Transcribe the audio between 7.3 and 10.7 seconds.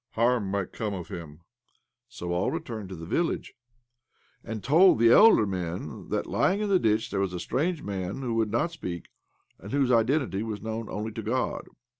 a strange man who would not speak, and whose identity was